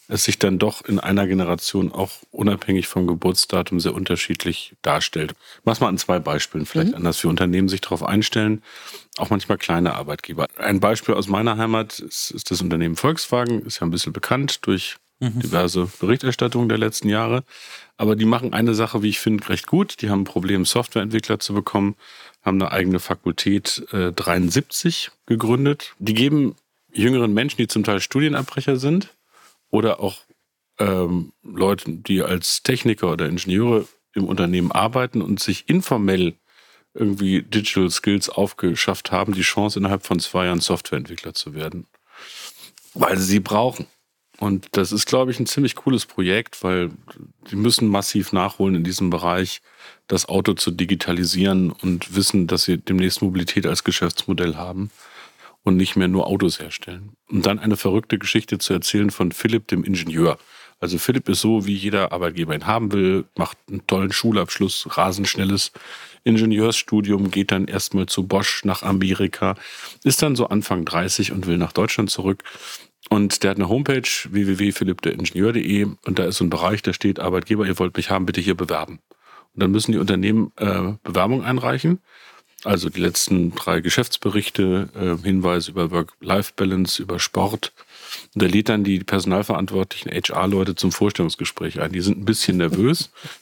[0.10, 5.36] es sich dann doch in einer Generation auch unabhängig vom Geburtsdatum sehr unterschiedlich darstellt.
[5.64, 6.96] Mach's mal an zwei Beispielen vielleicht mhm.
[6.96, 8.64] anders für Unternehmen sich darauf einstellen,
[9.18, 10.48] auch manchmal kleine Arbeitgeber.
[10.58, 14.66] Ein Beispiel aus meiner Heimat ist, ist das Unternehmen Volkswagen, ist ja ein bisschen bekannt
[14.66, 15.40] durch mhm.
[15.42, 17.44] diverse Berichterstattungen der letzten Jahre.
[17.96, 20.02] Aber die machen eine Sache, wie ich finde, recht gut.
[20.02, 21.96] Die haben ein Problem, Softwareentwickler zu bekommen,
[22.42, 25.94] haben eine eigene Fakultät äh, 73 gegründet.
[26.00, 26.56] Die geben
[26.92, 29.14] jüngeren Menschen, die zum Teil Studienabbrecher sind
[29.70, 30.18] oder auch
[30.80, 36.36] ähm, Leuten, die als Techniker oder Ingenieure im Unternehmen arbeiten und sich informell
[36.94, 41.86] irgendwie Digital Skills aufgeschafft haben, die Chance innerhalb von zwei Jahren Softwareentwickler zu werden.
[42.94, 43.86] Weil sie sie brauchen.
[44.40, 46.92] Und das ist, glaube ich, ein ziemlich cooles Projekt, weil
[47.52, 49.62] die müssen massiv nachholen in diesem Bereich,
[50.08, 54.92] das Auto zu digitalisieren und wissen, dass sie demnächst Mobilität als Geschäftsmodell haben
[55.70, 57.14] und nicht mehr nur Autos herstellen.
[57.30, 60.40] Und dann eine verrückte Geschichte zu erzählen von Philipp, dem Ingenieur.
[60.80, 65.28] Also Philipp ist so, wie jeder Arbeitgeber ihn haben will, macht einen tollen Schulabschluss, rasend
[65.28, 65.72] schnelles
[66.24, 69.56] Ingenieursstudium, geht dann erstmal zu Bosch nach Amerika,
[70.04, 72.44] ist dann so Anfang 30 und will nach Deutschland zurück.
[73.10, 77.68] Und der hat eine Homepage, www.philippdeingenieur.de und da ist so ein Bereich, da steht Arbeitgeber,
[77.68, 79.00] ihr wollt mich haben, bitte hier bewerben.
[79.54, 82.00] Und dann müssen die Unternehmen äh, Bewerbung einreichen.
[82.66, 87.72] Also die letzten drei Geschäftsberichte, äh, Hinweise über Work-Life-Balance, über Sport.
[88.36, 91.92] Und er lädt dann die personalverantwortlichen HR-Leute zum Vorstellungsgespräch ein.
[91.92, 93.12] Die sind ein bisschen nervös.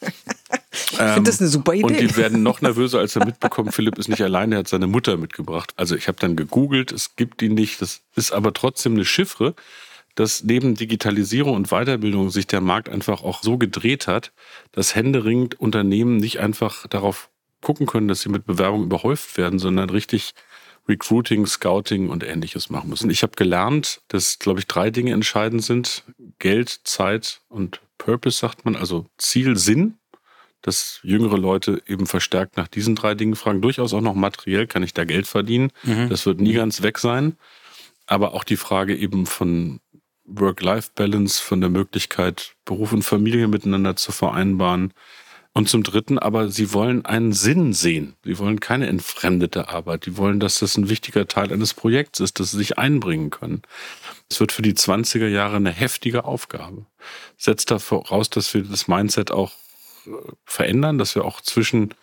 [0.72, 1.84] ich finde das eine super Idee.
[1.84, 4.86] Und die werden noch nervöser, als er mitbekommt, Philipp ist nicht alleine, er hat seine
[4.86, 5.72] Mutter mitgebracht.
[5.76, 7.82] Also ich habe dann gegoogelt, es gibt die nicht.
[7.82, 9.54] Das ist aber trotzdem eine Chiffre,
[10.14, 14.32] dass neben Digitalisierung und Weiterbildung sich der Markt einfach auch so gedreht hat,
[14.72, 19.90] dass händeringend Unternehmen nicht einfach darauf gucken können, dass sie mit Bewerbungen überhäuft werden, sondern
[19.90, 20.32] richtig
[20.88, 23.10] Recruiting, Scouting und ähnliches machen müssen.
[23.10, 26.04] Ich habe gelernt, dass, glaube ich, drei Dinge entscheidend sind.
[26.38, 29.94] Geld, Zeit und Purpose, sagt man, also Ziel, Sinn.
[30.60, 33.62] Dass jüngere Leute eben verstärkt nach diesen drei Dingen fragen.
[33.62, 35.70] Durchaus auch noch materiell, kann ich da Geld verdienen?
[35.84, 36.08] Mhm.
[36.08, 37.36] Das wird nie ganz weg sein.
[38.06, 39.78] Aber auch die Frage eben von
[40.24, 44.92] Work-Life-Balance, von der Möglichkeit, Beruf und Familie miteinander zu vereinbaren,
[45.54, 48.14] und zum Dritten aber, sie wollen einen Sinn sehen.
[48.24, 50.06] Sie wollen keine entfremdete Arbeit.
[50.06, 53.62] Die wollen, dass das ein wichtiger Teil eines Projekts ist, dass sie sich einbringen können.
[54.30, 56.86] Es wird für die 20er Jahre eine heftige Aufgabe.
[57.36, 59.52] Setzt voraus, dass wir das Mindset auch
[60.06, 60.10] äh,
[60.44, 61.94] verändern, dass wir auch zwischen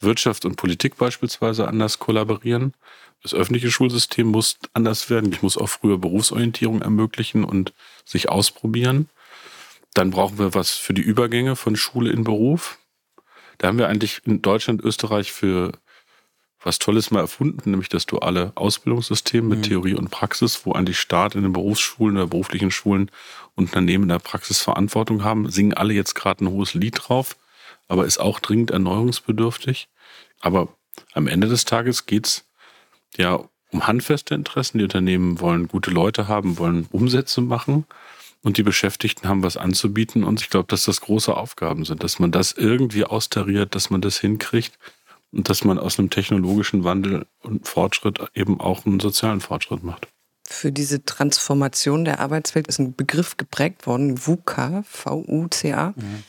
[0.00, 2.74] Wirtschaft und Politik beispielsweise anders kollaborieren.
[3.22, 5.32] Das öffentliche Schulsystem muss anders werden.
[5.32, 7.72] Ich muss auch früher Berufsorientierung ermöglichen und
[8.04, 9.08] sich ausprobieren.
[9.94, 12.78] Dann brauchen wir was für die Übergänge von Schule in Beruf.
[13.60, 15.72] Da haben wir eigentlich in Deutschland, Österreich für
[16.62, 19.62] was Tolles mal erfunden, nämlich das duale Ausbildungssystem mit mhm.
[19.64, 23.10] Theorie und Praxis, wo eigentlich Staat in den Berufsschulen oder beruflichen Schulen
[23.56, 25.50] Unternehmen in der Praxis Verantwortung haben.
[25.50, 27.36] Singen alle jetzt gerade ein hohes Lied drauf,
[27.86, 29.88] aber ist auch dringend erneuerungsbedürftig.
[30.40, 30.68] Aber
[31.12, 32.46] am Ende des Tages geht's
[33.18, 34.78] ja um handfeste Interessen.
[34.78, 37.84] Die Unternehmen wollen gute Leute haben, wollen Umsätze machen
[38.42, 40.24] und die Beschäftigten haben was anzubieten.
[40.24, 44.00] Und ich glaube, dass das große Aufgaben sind, dass man das irgendwie austariert, dass man
[44.00, 44.78] das hinkriegt
[45.32, 50.08] und dass man aus einem technologischen Wandel und Fortschritt eben auch einen sozialen Fortschritt macht.
[50.48, 55.94] Für diese Transformation der Arbeitswelt ist ein Begriff geprägt worden, VUCA, V-U-C-A.
[55.96, 56.24] Mhm.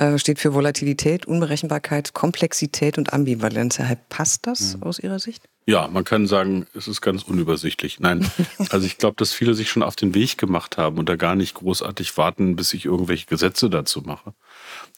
[0.00, 3.78] Äh, steht für Volatilität, Unberechenbarkeit, Komplexität und Ambivalenz.
[4.08, 4.84] Passt das mhm.
[4.84, 5.46] aus Ihrer Sicht?
[5.66, 8.00] Ja, man kann sagen, es ist ganz unübersichtlich.
[8.00, 8.26] Nein,
[8.70, 11.34] also ich glaube, dass viele sich schon auf den Weg gemacht haben und da gar
[11.34, 14.32] nicht großartig warten, bis ich irgendwelche Gesetze dazu mache.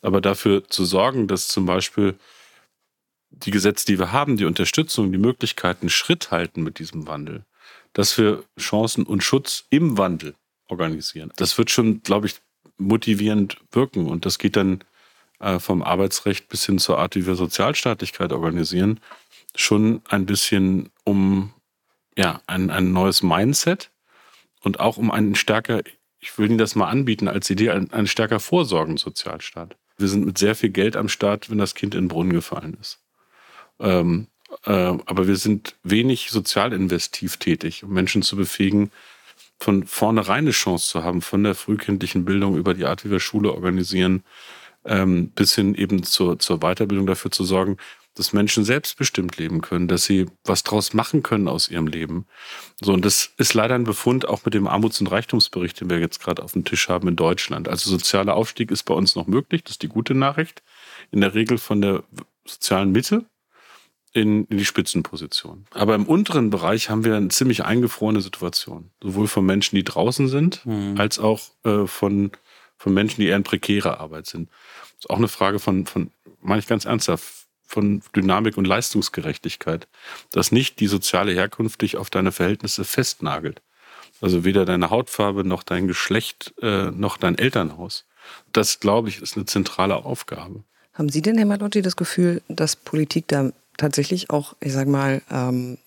[0.03, 2.15] Aber dafür zu sorgen, dass zum Beispiel
[3.31, 7.45] die Gesetze, die wir haben, die Unterstützung, die Möglichkeiten Schritt halten mit diesem Wandel,
[7.93, 10.37] dass wir Chancen und Schutz im Wandel
[10.69, 11.33] organisieren.
[11.35, 12.37] Das wird schon, glaube ich,
[12.79, 14.85] motivierend wirken und das geht dann
[15.43, 19.01] äh, vom Arbeitsrecht bis hin zur Art, wie wir Sozialstaatlichkeit organisieren,
[19.55, 21.53] schon ein bisschen um
[22.17, 23.91] ja, ein, ein neues Mindset
[24.63, 25.83] und auch um einen stärker,
[26.21, 29.77] ich will Ihnen das mal anbieten als Idee, einen, einen stärker vorsorgenden Sozialstaat.
[29.99, 32.77] Wir sind mit sehr viel Geld am Start, wenn das Kind in den Brunnen gefallen
[32.81, 33.01] ist.
[33.81, 34.29] Ähm,
[34.65, 38.93] äh, aber wir sind wenig sozial investiv tätig, um Menschen zu befähigen,
[39.59, 43.21] von vornherein eine Chance zu haben, von der frühkindlichen Bildung über die Art, wie wir
[43.21, 44.25] Schule organisieren,
[44.85, 47.77] ähm, bis hin eben zur, zur Weiterbildung dafür zu sorgen,
[48.15, 52.27] dass Menschen selbstbestimmt leben können, dass sie was draus machen können aus ihrem Leben.
[52.81, 55.99] So, und das ist leider ein Befund auch mit dem Armuts- und Reichtumsbericht, den wir
[55.99, 57.69] jetzt gerade auf dem Tisch haben in Deutschland.
[57.69, 60.63] Also sozialer Aufstieg ist bei uns noch möglich, das ist die gute Nachricht.
[61.11, 62.03] In der Regel von der
[62.45, 63.25] sozialen Mitte
[64.13, 65.65] in, in die Spitzenposition.
[65.73, 68.91] Aber im unteren Bereich haben wir eine ziemlich eingefrorene Situation.
[69.03, 70.97] Sowohl von Menschen, die draußen sind, mhm.
[70.99, 72.33] als auch äh, von,
[72.83, 74.49] von Menschen, die eher in prekärer Arbeit sind.
[74.97, 77.25] Das ist auch eine Frage von, von meine ich ganz ernsthaft,
[77.65, 79.87] von Dynamik und Leistungsgerechtigkeit,
[80.33, 83.63] dass nicht die soziale Herkunft dich auf deine Verhältnisse festnagelt.
[84.21, 88.05] Also weder deine Hautfarbe noch dein Geschlecht äh, noch dein Elternhaus.
[88.53, 90.65] Das, glaube ich, ist eine zentrale Aufgabe.
[90.93, 95.23] Haben Sie denn, Herr Malotti, das Gefühl, dass Politik da tatsächlich auch, ich sage mal,
[95.31, 95.79] ähm,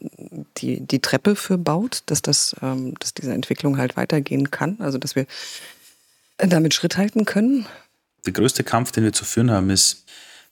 [0.57, 4.77] die, die Treppe für baut, dass, das, ähm, dass diese Entwicklung halt weitergehen kann?
[4.79, 5.27] Also dass wir
[6.37, 7.65] damit Schritt halten können?
[8.25, 10.05] Der größte Kampf, den wir zu führen haben, ist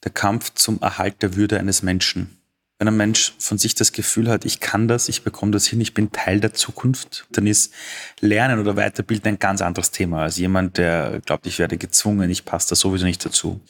[0.04, 2.38] der Kampf zum Erhalt der Würde eines Menschen.
[2.80, 5.80] Wenn ein Mensch von sich das Gefühl hat, ich kann das, ich bekomme das hin,
[5.80, 7.74] ich bin Teil der Zukunft, dann ist
[8.19, 12.46] Lernen oder Weiterbilden ein ganz anderes Thema als jemand, der glaubt, ich werde gezwungen, ich
[12.46, 13.62] passe da sowieso nicht dazu.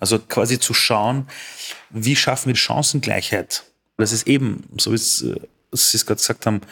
[0.00, 1.28] Also quasi zu schauen,
[1.90, 3.64] wie schaffen wir Chancengleichheit.
[3.98, 5.40] Das ist eben, so wie äh,
[5.72, 6.62] Sie es gerade gesagt haben,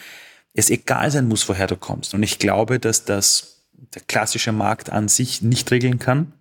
[0.55, 2.14] es egal sein muss, woher du kommst.
[2.14, 3.58] Und ich glaube, dass das
[3.95, 6.33] der klassische Markt an sich nicht regeln kann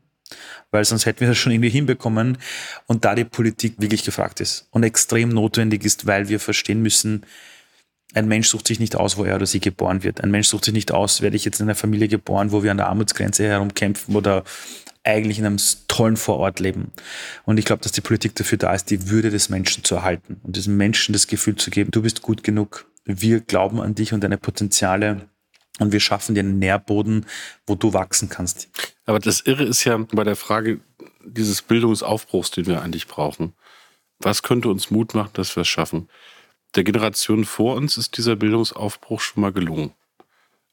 [0.71, 2.38] Weil sonst hätten wir das schon irgendwie hinbekommen
[2.88, 7.26] und da die Politik wirklich gefragt ist und extrem notwendig ist, weil wir verstehen müssen,
[8.13, 10.21] ein Mensch sucht sich nicht aus, wo er oder sie geboren wird.
[10.21, 12.71] Ein Mensch sucht sich nicht aus, werde ich jetzt in einer Familie geboren, wo wir
[12.71, 14.43] an der Armutsgrenze herumkämpfen oder
[15.04, 16.91] eigentlich in einem tollen Vorort leben.
[17.45, 20.39] Und ich glaube, dass die Politik dafür da ist, die Würde des Menschen zu erhalten
[20.43, 24.13] und diesem Menschen das Gefühl zu geben, du bist gut genug, wir glauben an dich
[24.13, 25.30] und deine Potenziale
[25.80, 27.26] und wir schaffen dir einen Nährboden,
[27.66, 28.70] wo du wachsen kannst.
[29.06, 30.80] Aber das Irre ist ja bei der Frage
[31.24, 33.54] dieses Bildungsaufbruchs, den wir eigentlich brauchen.
[34.20, 36.10] Was könnte uns Mut machen, dass wir es schaffen?
[36.76, 39.94] Der Generation vor uns ist dieser Bildungsaufbruch schon mal gelungen.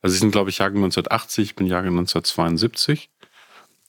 [0.02, 3.10] Also Sie sind, glaube ich, Jahrgang 1980, ich bin Jahrgang 1972.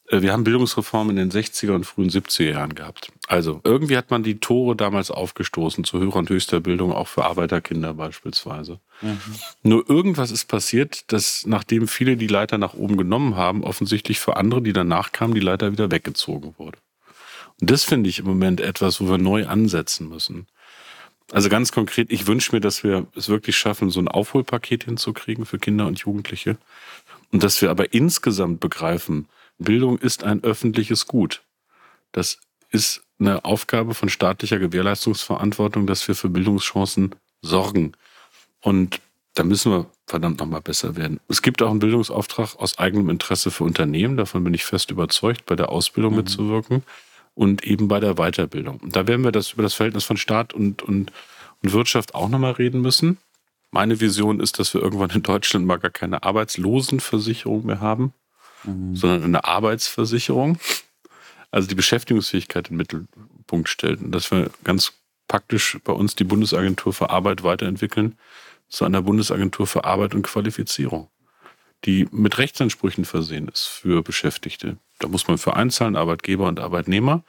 [0.07, 3.11] Äh, wir haben Bildungsreformen in den 60er und frühen 70er Jahren gehabt.
[3.27, 7.25] Also irgendwie hat man die Tore damals aufgestoßen zu höherer und höchster Bildung, auch für
[7.25, 8.79] Arbeiterkinder beispielsweise.
[9.01, 9.19] Mhm.
[9.63, 14.37] Nur irgendwas ist passiert, dass nachdem viele die Leiter nach oben genommen haben, offensichtlich für
[14.37, 16.77] andere, die danach kamen, die Leiter wieder weggezogen wurde.
[17.61, 20.47] Und das finde ich im Moment etwas, wo wir neu ansetzen müssen.
[21.31, 25.45] Also ganz konkret, ich wünsche mir, dass wir es wirklich schaffen, so ein Aufholpaket hinzukriegen
[25.45, 26.57] für Kinder und Jugendliche.
[27.31, 31.41] Und dass wir aber insgesamt begreifen, Bildung ist ein öffentliches Gut.
[32.11, 32.39] Das
[32.69, 37.93] ist eine Aufgabe von staatlicher Gewährleistungsverantwortung, dass wir für Bildungschancen sorgen.
[38.61, 38.99] Und
[39.35, 41.19] da müssen wir verdammt nochmal besser werden.
[41.27, 44.17] Es gibt auch einen Bildungsauftrag aus eigenem Interesse für Unternehmen.
[44.17, 46.17] Davon bin ich fest überzeugt, bei der Ausbildung mhm.
[46.19, 46.83] mitzuwirken
[47.33, 48.77] und eben bei der Weiterbildung.
[48.77, 51.11] Und da werden wir das über das Verhältnis von Staat und, und,
[51.61, 53.17] und Wirtschaft auch nochmal reden müssen.
[53.71, 58.13] Meine Vision ist, dass wir irgendwann in Deutschland mal gar keine Arbeitslosenversicherung mehr haben
[58.65, 58.95] mhm.
[58.95, 60.57] sondern eine Arbeitsversicherung,
[61.51, 64.01] also die Beschäftigungsfähigkeit in den Mittelpunkt stellt.
[64.01, 64.93] Und dass wir ganz
[65.27, 68.17] praktisch bei uns die Bundesagentur für Arbeit weiterentwickeln
[68.67, 71.09] zu einer Bundesagentur für Arbeit und Qualifizierung,
[71.85, 74.77] die mit Rechtsansprüchen versehen ist für Beschäftigte.
[74.99, 77.23] Da muss man für einzahlen, Arbeitgeber und Arbeitnehmer.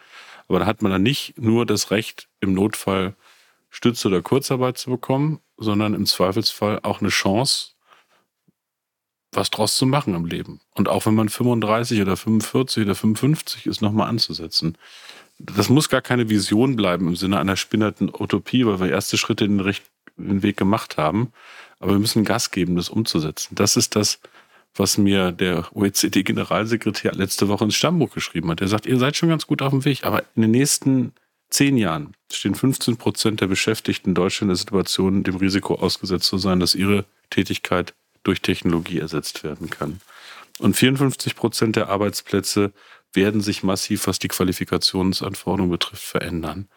[0.49, 3.15] Aber da hat man dann nicht nur das Recht, im Notfall
[3.71, 7.73] Stütze oder Kurzarbeit zu bekommen, sondern im Zweifelsfall auch eine Chance,
[9.37, 10.61] was draus zu machen im Leben.
[10.75, 14.77] Und auch wenn man 35 oder 45 oder 55 ist, nochmal anzusetzen.
[15.39, 19.45] Das muss gar keine Vision bleiben im Sinne einer spinnerten Utopie, weil wir erste Schritte
[19.45, 21.33] in den, Weg gemacht haben.
[21.79, 23.55] Aber wir müssen Gas geben, das umzusetzen.
[23.55, 24.19] Das ist das,
[24.75, 28.61] was mir der OECD-Generalsekretär letzte Woche ins Stammbuch geschrieben hat.
[28.63, 31.13] Er sagt, ihr seid schon ganz gut auf dem Weg, aber in den nächsten
[31.51, 36.27] zehn Jahren stehen 15 Prozent der Beschäftigten in Deutschland in der Situation, dem Risiko ausgesetzt
[36.27, 37.95] zu sein, dass ihre Tätigkeit
[38.27, 40.01] durch Technologie ersetzt werden kann.
[40.59, 42.73] Und 54 Prozent der Arbeitsplätze
[43.13, 46.69] werden sich massiv, was die Qualifikationsanforderungen betrifft, verändern.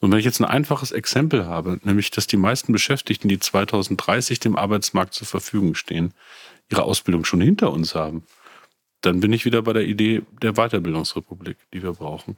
[0.00, 4.40] Und wenn ich jetzt ein einfaches Exempel habe, nämlich dass die meisten Beschäftigten, die 2030
[4.40, 6.14] dem Arbeitsmarkt zur Verfügung stehen,
[6.70, 8.24] ihre Ausbildung schon hinter uns haben,
[9.00, 12.36] dann bin ich wieder bei der Idee der Weiterbildungsrepublik, die wir brauchen.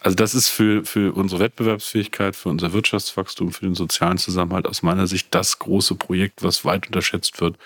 [0.00, 4.82] Also das ist für, für unsere Wettbewerbsfähigkeit, für unser Wirtschaftswachstum, für den sozialen Zusammenhalt aus
[4.82, 7.56] meiner Sicht das große Projekt, was weit unterschätzt wird.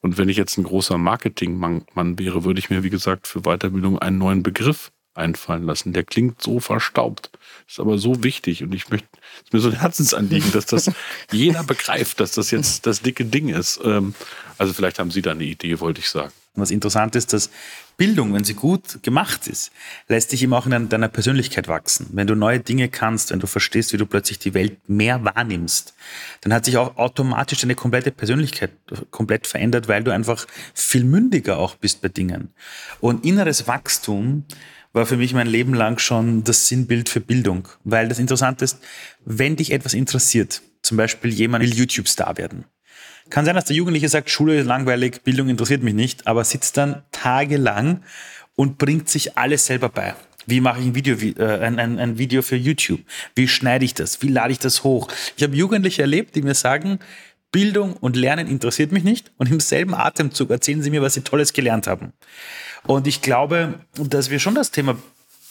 [0.00, 1.84] Und wenn ich jetzt ein großer Marketingmann
[2.18, 5.92] wäre, würde ich mir, wie gesagt, für Weiterbildung einen neuen Begriff einfallen lassen.
[5.92, 7.30] Der klingt so verstaubt,
[7.68, 10.90] ist aber so wichtig und ich möchte, es ist mir so ein Herzensanliegen, dass das
[11.32, 13.80] jeder begreift, dass das jetzt das dicke Ding ist.
[13.84, 14.14] Ähm,
[14.58, 16.32] also vielleicht haben Sie da eine Idee, wollte ich sagen.
[16.56, 17.50] Was interessant ist, dass
[17.96, 19.72] Bildung, wenn sie gut gemacht ist,
[20.06, 22.10] lässt dich immer auch in deiner Persönlichkeit wachsen.
[22.12, 25.94] Wenn du neue Dinge kannst, wenn du verstehst, wie du plötzlich die Welt mehr wahrnimmst,
[26.42, 28.70] dann hat sich auch automatisch deine komplette Persönlichkeit
[29.10, 32.54] komplett verändert, weil du einfach viel mündiger auch bist bei Dingen.
[33.00, 34.44] Und inneres Wachstum
[34.92, 38.78] war für mich mein Leben lang schon das Sinnbild für Bildung, weil das Interessante ist,
[39.24, 42.64] wenn dich etwas interessiert, zum Beispiel jemand will YouTube-Star werden,
[43.30, 46.76] kann sein, dass der Jugendliche sagt, Schule ist langweilig, Bildung interessiert mich nicht, aber sitzt
[46.76, 48.02] dann tagelang
[48.56, 50.14] und bringt sich alles selber bei.
[50.46, 53.00] Wie mache ich ein Video, äh, ein, ein, ein Video für YouTube?
[53.34, 54.20] Wie schneide ich das?
[54.22, 55.08] Wie lade ich das hoch?
[55.36, 56.98] Ich habe Jugendliche erlebt, die mir sagen,
[57.50, 61.22] Bildung und Lernen interessiert mich nicht und im selben Atemzug erzählen sie mir, was sie
[61.22, 62.12] Tolles gelernt haben.
[62.86, 64.96] Und ich glaube, dass wir schon das Thema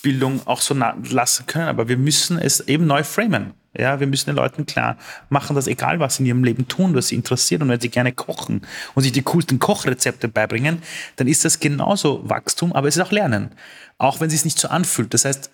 [0.03, 3.53] Bildung auch so lassen können, aber wir müssen es eben neu framen.
[3.75, 4.97] Ja, wir müssen den Leuten klar
[5.29, 7.89] machen, dass egal was sie in ihrem Leben tun, was sie interessiert und wenn sie
[7.89, 8.61] gerne kochen
[8.93, 10.83] und sich die coolsten Kochrezepte beibringen,
[11.15, 13.49] dann ist das genauso Wachstum, aber es ist auch Lernen.
[13.97, 15.13] Auch wenn es sich nicht so anfühlt.
[15.15, 15.49] Das heißt,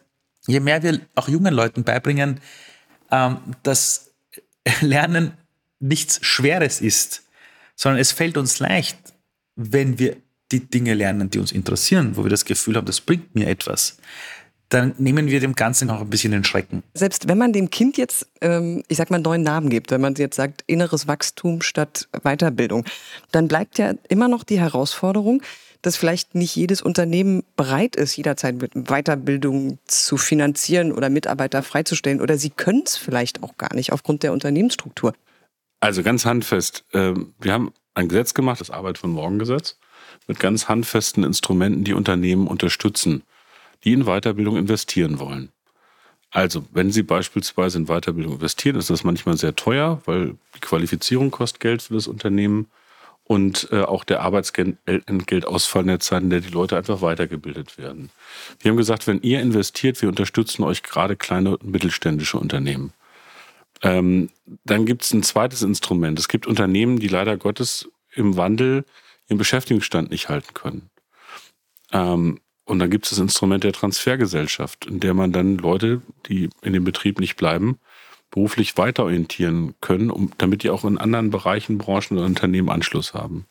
[0.47, 2.41] je mehr wir auch jungen Leuten beibringen,
[3.11, 4.11] ähm, dass
[4.81, 5.31] Lernen
[5.79, 7.23] nichts Schweres ist,
[7.75, 8.97] sondern es fällt uns leicht,
[9.55, 10.17] wenn wir
[10.51, 13.97] die Dinge lernen, die uns interessieren, wo wir das Gefühl haben, das bringt mir etwas,
[14.69, 16.83] dann nehmen wir dem Ganzen noch ein bisschen den Schrecken.
[16.93, 19.99] Selbst wenn man dem Kind jetzt, ähm, ich sag mal, einen neuen Namen gibt, wenn
[19.99, 22.85] man jetzt sagt, inneres Wachstum statt Weiterbildung,
[23.31, 25.41] dann bleibt ja immer noch die Herausforderung,
[25.81, 32.21] dass vielleicht nicht jedes Unternehmen bereit ist, jederzeit Weiterbildung zu finanzieren oder Mitarbeiter freizustellen.
[32.21, 35.13] Oder sie können es vielleicht auch gar nicht aufgrund der Unternehmensstruktur.
[35.79, 36.83] Also ganz handfest.
[36.93, 39.77] Ähm, wir haben ein Gesetz gemacht, das Arbeit von Morgen Gesetz,
[40.27, 43.23] mit ganz handfesten Instrumenten, die Unternehmen unterstützen,
[43.83, 45.51] die in Weiterbildung investieren wollen.
[46.31, 51.31] Also, wenn Sie beispielsweise in Weiterbildung investieren, ist das manchmal sehr teuer, weil die Qualifizierung
[51.31, 52.67] kostet Geld für das Unternehmen
[53.23, 58.09] und äh, auch der Arbeitsentgeltausfall in der Zeit, in der die Leute einfach weitergebildet werden.
[58.59, 62.93] Wir haben gesagt, wenn ihr investiert, wir unterstützen euch gerade kleine und mittelständische Unternehmen.
[63.81, 64.29] Ähm,
[64.65, 66.19] dann gibt es ein zweites Instrument.
[66.19, 68.83] Es gibt Unternehmen, die leider Gottes im Wandel
[69.27, 70.89] ihren Beschäftigungsstand nicht halten können.
[71.91, 72.39] Ähm,
[72.69, 76.73] und dann gibt es das Instrument der Transfergesellschaft, in der man dann Leute, die in
[76.73, 77.79] dem Betrieb nicht bleiben,
[78.29, 83.47] beruflich weiterorientieren können, um, damit die auch in anderen Bereichen, Branchen oder Unternehmen Anschluss haben.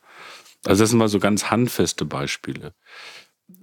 [0.64, 2.74] Also das sind mal so ganz handfeste Beispiele.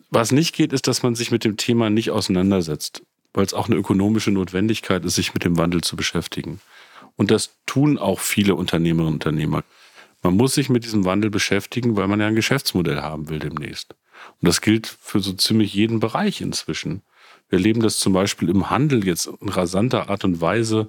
[0.09, 3.67] Was nicht geht, ist, dass man sich mit dem Thema nicht auseinandersetzt, weil es auch
[3.67, 6.59] eine ökonomische Notwendigkeit ist, sich mit dem Wandel zu beschäftigen.
[7.15, 9.63] Und das tun auch viele Unternehmerinnen und Unternehmer.
[10.21, 13.95] Man muss sich mit diesem Wandel beschäftigen, weil man ja ein Geschäftsmodell haben will demnächst.
[14.41, 17.01] Und das gilt für so ziemlich jeden Bereich inzwischen.
[17.49, 20.87] Wir erleben das zum Beispiel im Handel jetzt in rasanter Art und Weise.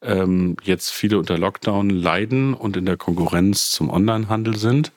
[0.00, 4.92] Ähm, jetzt viele unter Lockdown leiden und in der Konkurrenz zum Onlinehandel sind.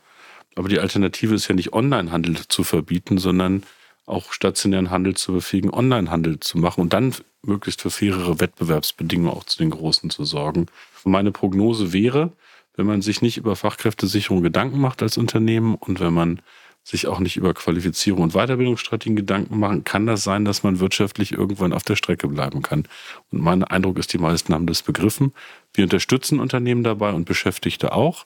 [0.56, 3.63] Aber die Alternative ist ja nicht Onlinehandel zu verbieten, sondern
[4.06, 9.45] auch stationären Handel zu befähigen, Onlinehandel zu machen und dann möglichst für fairere Wettbewerbsbedingungen auch
[9.45, 10.67] zu den Großen zu sorgen.
[11.04, 12.32] Und meine Prognose wäre,
[12.75, 16.41] wenn man sich nicht über Fachkräftesicherung Gedanken macht als Unternehmen und wenn man
[16.84, 21.32] sich auch nicht über Qualifizierung und Weiterbildungsstrategien Gedanken machen, kann das sein, dass man wirtschaftlich
[21.32, 22.88] irgendwann auf der Strecke bleiben kann.
[23.32, 25.34] Und mein Eindruck ist, die meisten haben das begriffen.
[25.74, 28.26] Wir unterstützen Unternehmen dabei und Beschäftigte auch.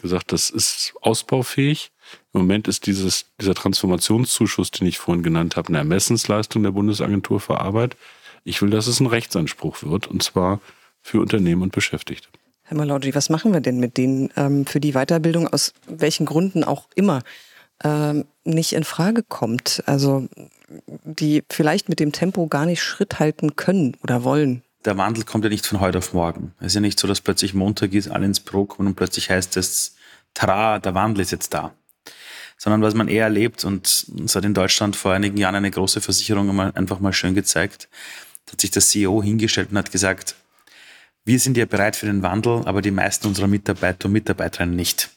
[0.00, 1.90] Gesagt, das ist ausbaufähig.
[2.32, 7.40] Im Moment ist dieses, dieser Transformationszuschuss, den ich vorhin genannt habe, eine Ermessensleistung der Bundesagentur
[7.40, 7.96] für Arbeit.
[8.44, 10.60] Ich will, dass es ein Rechtsanspruch wird, und zwar
[11.02, 12.28] für Unternehmen und Beschäftigte.
[12.62, 16.62] Herr Malaugi, was machen wir denn mit denen ähm, für die Weiterbildung, aus welchen Gründen
[16.62, 17.22] auch immer?
[17.84, 19.82] Ähm, nicht in Frage kommt.
[19.86, 20.28] Also
[21.04, 24.62] die vielleicht mit dem Tempo gar nicht Schritt halten können oder wollen.
[24.84, 26.54] Der Wandel kommt ja nicht von heute auf morgen.
[26.60, 29.28] Es ist ja nicht so, dass plötzlich Montag ist, alle ins Büro kommen und plötzlich
[29.28, 29.96] heißt es,
[30.32, 31.74] tara, der Wandel ist jetzt da.
[32.56, 36.00] Sondern was man eher erlebt und es hat in Deutschland vor einigen Jahren eine große
[36.00, 37.88] Versicherung einfach mal schön gezeigt,
[38.50, 40.34] hat sich der CEO hingestellt und hat gesagt,
[41.24, 45.10] wir sind ja bereit für den Wandel, aber die meisten unserer Mitarbeiter und Mitarbeiterinnen nicht.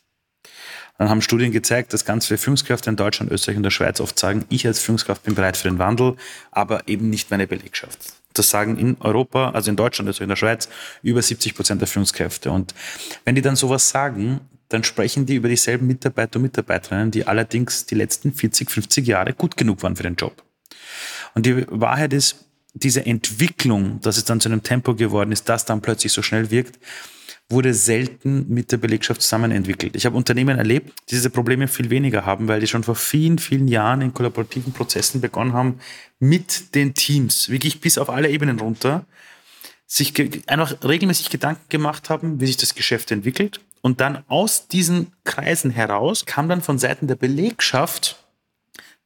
[0.97, 4.17] Dann haben Studien gezeigt, dass ganz viele Führungskräfte in Deutschland, Österreich und der Schweiz oft
[4.17, 6.15] sagen, ich als Führungskraft bin bereit für den Wandel,
[6.51, 8.13] aber eben nicht meine Belegschaft.
[8.33, 10.69] Das sagen in Europa, also in Deutschland, also in der Schweiz,
[11.01, 12.51] über 70 Prozent der Führungskräfte.
[12.51, 12.73] Und
[13.25, 17.85] wenn die dann sowas sagen, dann sprechen die über dieselben Mitarbeiter und Mitarbeiterinnen, die allerdings
[17.85, 20.43] die letzten 40, 50 Jahre gut genug waren für den Job.
[21.35, 25.65] Und die Wahrheit ist, diese Entwicklung, dass es dann zu einem Tempo geworden ist, das
[25.65, 26.79] dann plötzlich so schnell wirkt,
[27.53, 29.95] wurde selten mit der Belegschaft zusammen entwickelt.
[29.95, 33.39] Ich habe Unternehmen erlebt, die diese Probleme viel weniger haben, weil die schon vor vielen,
[33.39, 35.79] vielen Jahren in kollaborativen Prozessen begonnen haben,
[36.19, 39.05] mit den Teams, wirklich bis auf alle Ebenen runter,
[39.87, 40.13] sich
[40.47, 43.61] einfach regelmäßig Gedanken gemacht haben, wie sich das Geschäft entwickelt.
[43.81, 48.19] Und dann aus diesen Kreisen heraus kam dann von Seiten der Belegschaft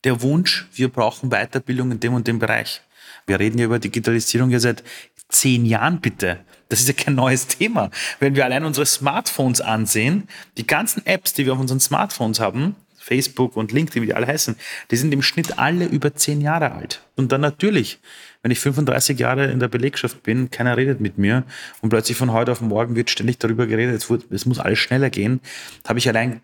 [0.03, 2.81] der Wunsch, wir brauchen Weiterbildung in dem und dem Bereich.
[3.25, 4.83] Wir reden ja über Digitalisierung ja seit
[5.29, 6.39] zehn Jahren bitte.
[6.69, 7.89] Das ist ja kein neues Thema.
[8.19, 10.27] Wenn wir allein unsere Smartphones ansehen,
[10.57, 12.75] die ganzen Apps, die wir auf unseren Smartphones haben,
[13.07, 14.57] Facebook und LinkedIn, wie die alle heißen,
[14.91, 17.01] die sind im Schnitt alle über zehn Jahre alt.
[17.15, 17.99] Und dann natürlich,
[18.41, 21.43] wenn ich 35 Jahre in der Belegschaft bin, keiner redet mit mir
[21.81, 25.39] und plötzlich von heute auf morgen wird ständig darüber geredet, es muss alles schneller gehen,
[25.87, 26.41] habe ich allein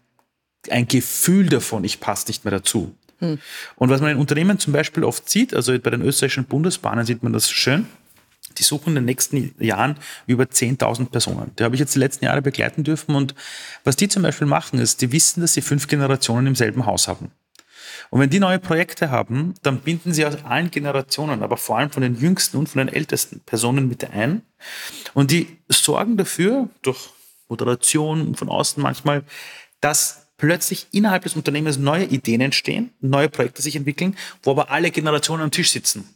[0.69, 2.95] ein Gefühl davon, ich passe nicht mehr dazu.
[3.19, 3.39] Hm.
[3.75, 7.23] Und was man in Unternehmen zum Beispiel oft sieht, also bei den österreichischen Bundesbahnen sieht
[7.23, 7.87] man das schön,
[8.57, 11.51] die suchen in den nächsten Jahren über 10.000 Personen.
[11.57, 13.15] Die habe ich jetzt die letzten Jahre begleiten dürfen.
[13.15, 13.35] Und
[13.83, 17.07] was die zum Beispiel machen, ist, die wissen, dass sie fünf Generationen im selben Haus
[17.07, 17.31] haben.
[18.09, 21.89] Und wenn die neue Projekte haben, dann binden sie aus allen Generationen, aber vor allem
[21.89, 24.43] von den jüngsten und von den ältesten Personen mit ein.
[25.13, 27.09] Und die sorgen dafür, durch
[27.49, 29.23] Moderation von außen manchmal,
[29.81, 34.91] dass plötzlich innerhalb des Unternehmens neue Ideen entstehen, neue Projekte sich entwickeln, wo aber alle
[34.91, 36.12] Generationen am Tisch sitzen.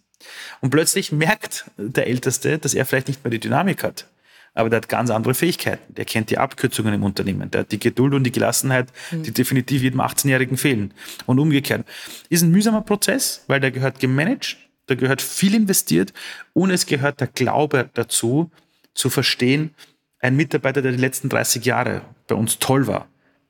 [0.62, 4.08] Und plötzlich merkt der Älteste, dass er vielleicht nicht mehr die Dynamik hat.
[4.54, 5.94] Aber der hat ganz andere Fähigkeiten.
[5.94, 7.52] Der kennt die Abkürzungen im Unternehmen.
[7.52, 9.24] Der hat die Geduld und die Gelassenheit, mhm.
[9.24, 10.94] die definitiv jedem 18-Jährigen fehlen.
[11.28, 11.86] Und umgekehrt.
[12.30, 14.58] Ist ein mühsamer Prozess, weil der gehört gemanagt,
[14.88, 16.14] da gehört viel investiert
[16.54, 18.50] und es gehört der Glaube dazu,
[18.96, 19.76] zu verstehen,
[20.20, 23.08] ein Mitarbeiter, der die letzten 30 Jahre bei uns toll war,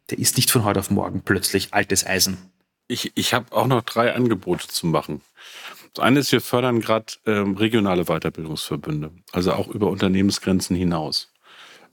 [0.10, 2.38] der ist nicht von heute auf morgen plötzlich altes Eisen.
[2.88, 5.22] ich, ich habe auch noch drei Angebote zu machen.
[5.98, 11.32] Das eine ist, wir fördern gerade ähm, regionale Weiterbildungsverbünde, also auch über Unternehmensgrenzen hinaus.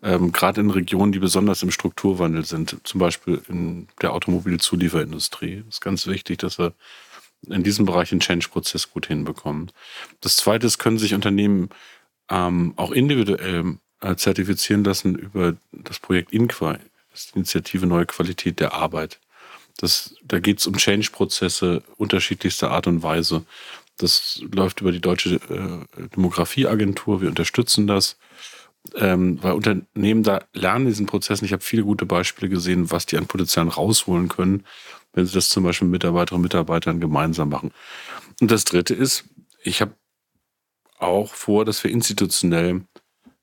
[0.02, 5.64] Ähm, gerade in Regionen, die besonders im Strukturwandel sind, zum Beispiel in der Automobilzulieferindustrie.
[5.66, 6.74] Es ist ganz wichtig, dass wir
[7.48, 9.72] in diesem Bereich den Change-Prozess gut hinbekommen.
[10.20, 11.70] Das zweite ist, können sich Unternehmen
[12.28, 16.74] ähm, auch individuell äh, zertifizieren lassen über das Projekt INQUA,
[17.10, 19.18] das ist die Initiative Neue Qualität der Arbeit.
[19.78, 23.44] Das, da geht es um Change-Prozesse unterschiedlichster Art und Weise.
[23.96, 27.20] Das läuft über die Deutsche äh, Demografieagentur.
[27.20, 28.16] Wir unterstützen das,
[28.96, 31.44] ähm, weil Unternehmen da lernen diesen Prozessen.
[31.44, 34.64] Ich habe viele gute Beispiele gesehen, was die an Potenzialen rausholen können,
[35.12, 37.72] wenn sie das zum Beispiel mit Mitarbeiterinnen und Mitarbeitern gemeinsam machen.
[38.40, 39.24] Und das Dritte ist,
[39.62, 39.94] ich habe
[40.98, 42.82] auch vor, dass wir institutionell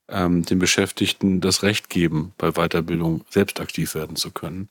[0.10, 4.70] ähm, den Beschäftigten das Recht geben, bei Weiterbildung selbst aktiv werden zu können.